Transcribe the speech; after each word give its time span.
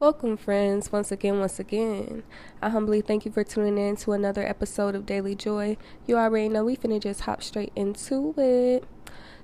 Welcome, 0.00 0.36
friends, 0.36 0.92
once 0.92 1.10
again, 1.10 1.40
once 1.40 1.58
again. 1.58 2.22
I 2.62 2.68
humbly 2.68 3.00
thank 3.00 3.24
you 3.24 3.32
for 3.32 3.42
tuning 3.42 3.78
in 3.78 3.96
to 3.96 4.12
another 4.12 4.46
episode 4.46 4.94
of 4.94 5.06
Daily 5.06 5.34
Joi. 5.34 5.76
You 6.06 6.16
already 6.16 6.48
know 6.48 6.64
we 6.64 6.76
finna 6.76 7.02
just 7.02 7.22
hop 7.22 7.42
straight 7.42 7.72
into 7.74 8.32
it. 8.36 8.84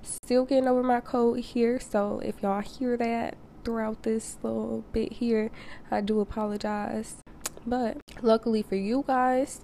Still 0.02 0.44
getting 0.44 0.68
over 0.68 0.84
my 0.84 1.00
cold 1.00 1.40
here, 1.40 1.80
so 1.80 2.20
if 2.24 2.40
y'all 2.40 2.60
hear 2.60 2.96
that 2.96 3.36
throughout 3.64 4.04
this 4.04 4.38
little 4.44 4.84
bit 4.92 5.14
here, 5.14 5.50
I 5.90 6.00
do 6.00 6.20
apologize. 6.20 7.16
But 7.66 7.96
luckily 8.22 8.62
for 8.62 8.76
you 8.76 9.02
guys, 9.04 9.60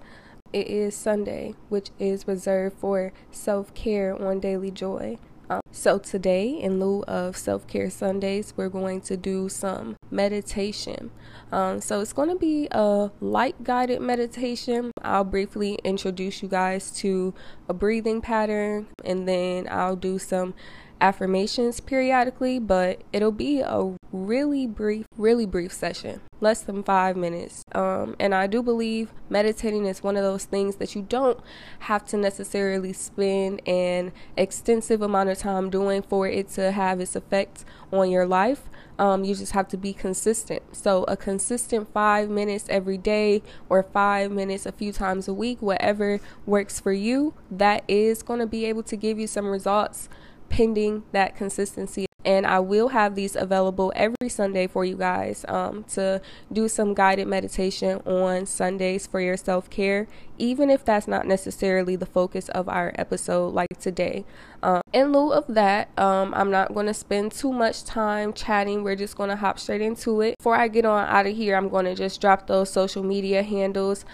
it 0.53 0.67
is 0.67 0.97
Sunday, 0.97 1.55
which 1.69 1.91
is 2.01 2.27
reserved 2.27 2.79
for 2.79 3.13
self 3.31 3.73
care 3.75 4.21
on 4.21 4.41
Daily 4.41 4.73
Joi. 4.73 5.19
Um, 5.51 5.61
so, 5.73 5.99
today, 5.99 6.49
in 6.49 6.79
lieu 6.79 7.03
of 7.09 7.37
self 7.37 7.67
care 7.67 7.91
Sundays, 7.91 8.55
we're 8.57 8.69
going 8.69 9.01
to 9.03 9.17
do 9.17 9.49
some 9.49 9.97
meditation. 10.09 11.11
Um, 11.51 11.81
so, 11.81 12.01
it's 12.01 12.13
going 12.13 12.29
to 12.29 12.37
be 12.37 12.69
a 12.71 13.11
light 13.21 13.65
guided 13.65 14.01
meditation. 14.01 14.93
I'll 15.03 15.25
briefly 15.25 15.77
introduce 15.83 16.41
you 16.41 16.49
guys 16.49 16.93
to 16.99 17.35
a 17.69 17.75
breathing 17.75 18.21
pattern 18.21 18.87
and 19.05 19.27
then 19.27 19.67
I'll 19.69 19.97
do 19.97 20.21
some 20.21 20.55
affirmations 21.01 21.81
periodically, 21.81 22.59
but 22.59 23.03
it'll 23.13 23.33
be 23.33 23.61
a 23.61 23.97
really 24.13 24.67
brief, 24.67 25.07
really 25.17 25.47
brief 25.47 25.73
session, 25.73 26.21
less 26.41 26.63
than 26.63 26.83
five 26.83 27.17
minutes. 27.17 27.63
Um, 27.73 28.17
and 28.19 28.35
I 28.35 28.47
do 28.47 28.63
believe 28.63 29.13
meditating 29.29 29.87
is 29.87 30.03
one 30.03 30.17
of 30.17 30.23
those 30.23 30.45
things 30.45 30.77
that 30.77 30.95
you 30.95 31.03
don't 31.03 31.39
have 31.81 32.05
to 32.07 32.17
necessarily 32.17 32.93
spend 32.93 33.67
an 33.69 34.13
extensive 34.37 35.03
amount 35.03 35.31
of 35.31 35.39
time 35.39 35.71
doing 35.71 36.03
for 36.03 36.27
it 36.27 36.49
to 36.51 36.73
have 36.73 37.01
its 37.01 37.17
effect 37.17 37.65
on 37.93 38.11
your 38.11 38.27
life. 38.27 38.69
Um, 38.99 39.25
you 39.25 39.35
just 39.35 39.53
have 39.53 39.69
to 39.69 39.79
be 39.79 39.95
consistent. 39.95 40.77
So, 40.77 41.05
a 41.05 41.17
consistent 41.17 41.91
five 41.91 42.29
minutes 42.29 42.67
every 42.69 42.99
day 42.99 43.43
or 43.71 43.83
five 43.83 44.31
minutes 44.31 44.67
a 44.67 44.73
few 44.73 44.93
times 44.93 45.27
a 45.27 45.33
week, 45.33 45.63
whatever 45.63 46.21
works 46.45 46.79
for 46.79 46.93
you, 46.93 47.33
that 47.51 47.83
is 47.89 48.23
going 48.23 48.41
to 48.41 48.47
be 48.47 48.67
able 48.67 48.83
to 48.83 48.97
give 48.97 49.19
you 49.19 49.27
some 49.27 49.47
results 49.47 50.11
pending 50.51 51.05
that 51.13 51.35
consistency. 51.35 52.07
And 52.23 52.47
I 52.47 52.61
will 52.61 52.89
have 52.89 53.15
these 53.15 53.35
available 53.35 53.95
every 53.97 54.29
Sunday 54.29 54.67
for 54.67 54.85
you 54.85 54.95
guys 54.97 55.47
um, 55.49 55.85
to 55.85 56.21
do 56.53 56.69
some 56.69 56.93
guided 56.93 57.27
meditation 57.27 58.03
on 58.05 58.45
Sundays 58.45 59.07
for 59.07 59.23
your 59.23 59.39
self 59.39 59.71
care, 59.71 60.07
even 60.37 60.69
if 60.69 60.85
that's 60.85 61.09
not 61.09 61.27
necessarily 61.27 61.97
the 61.97 62.05
focus 62.05 62.51
of 62.51 62.69
our 62.69 62.93
episode 62.97 63.55
like 63.55 63.79
today. 63.81 64.27
Um, 64.63 64.83
in 64.93 65.13
lieu 65.13 65.33
of 65.33 65.47
that, 65.49 65.89
um, 65.99 66.35
I'm 66.35 66.51
not 66.51 66.75
going 66.75 66.87
to 66.87 66.95
spend 66.95 67.33
too 67.33 67.53
much 67.53 67.85
time 67.85 68.33
chatting. 68.33 68.83
We're 68.83 68.97
just 68.97 69.17
going 69.17 69.31
to 69.31 69.37
hop 69.37 69.59
straight 69.59 69.81
into 69.81 70.21
it. 70.21 70.37
Before 70.39 70.57
I 70.57 70.69
get 70.69 70.85
on 70.85 71.09
out 71.09 71.27
of 71.27 71.37
here, 71.37 71.57
I'm 71.57 71.69
going 71.69 71.87
to 71.87 71.95
just 71.95 72.21
drop 72.21 72.47
those 72.47 72.71
social 72.71 73.03
media 73.03 73.43
handles. 73.43 74.05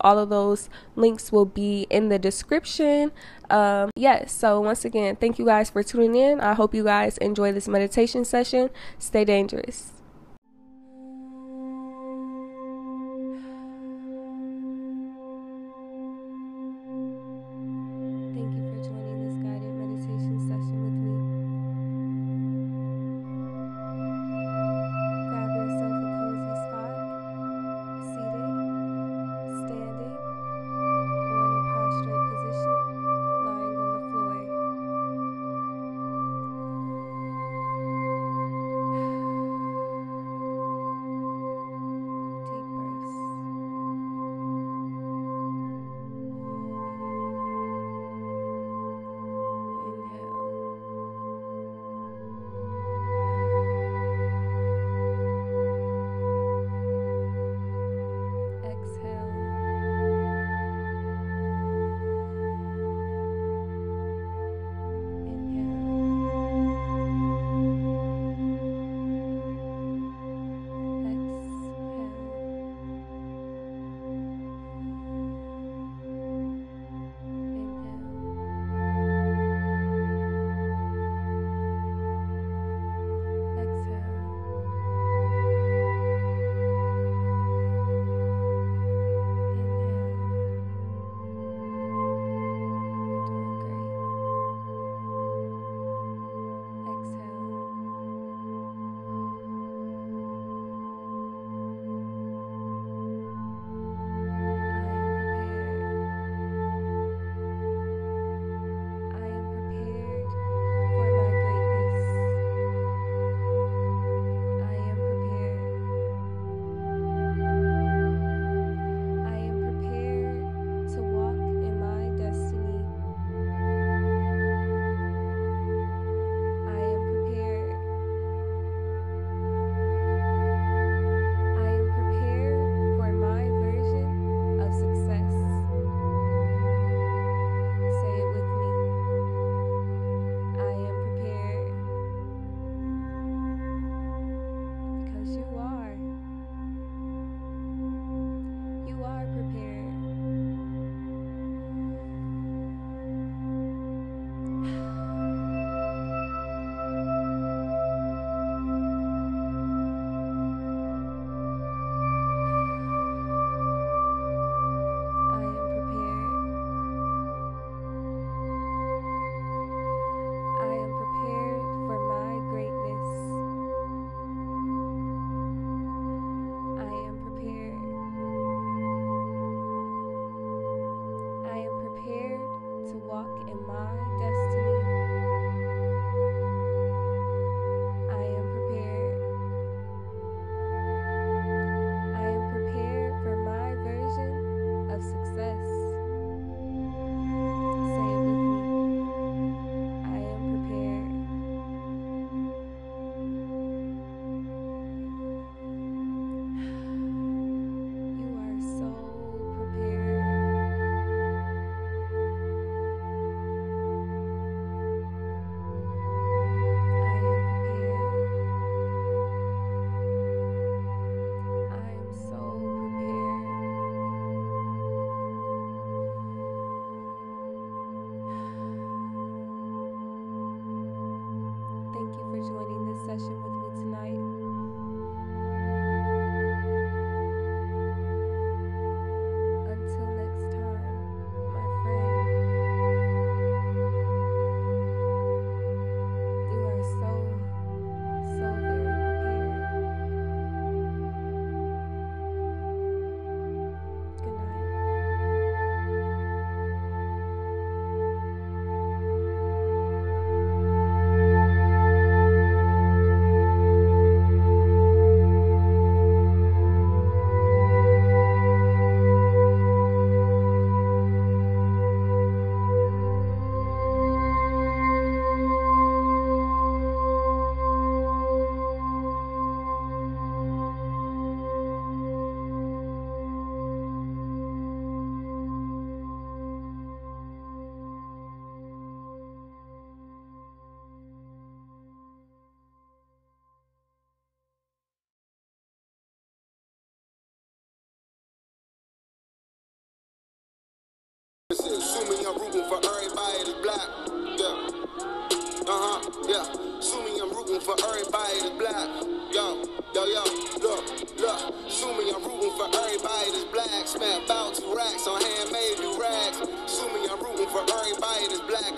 All 0.00 0.18
of 0.18 0.28
those 0.28 0.68
links 0.96 1.32
will 1.32 1.46
be 1.46 1.86
in 1.90 2.08
the 2.08 2.18
description. 2.18 3.12
Um, 3.50 3.90
yes, 3.96 4.32
so 4.32 4.60
once 4.60 4.84
again, 4.84 5.16
thank 5.16 5.38
you 5.38 5.46
guys 5.46 5.70
for 5.70 5.82
tuning 5.82 6.14
in. 6.14 6.40
I 6.40 6.54
hope 6.54 6.74
you 6.74 6.84
guys 6.84 7.18
enjoy 7.18 7.52
this 7.52 7.68
meditation 7.68 8.24
session. 8.24 8.70
Stay 8.98 9.24
dangerous. 9.24 10.03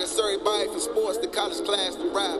That's 0.06 0.20
everybody 0.20 0.68
from 0.68 0.78
sports 0.78 1.18
to 1.18 1.26
college 1.26 1.64
class 1.66 1.96
to 1.96 2.08
rap. 2.10 2.38